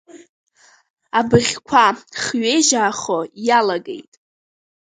[1.19, 1.85] Абыӷьқәа
[2.21, 4.13] хҩежьаахо иалагеит.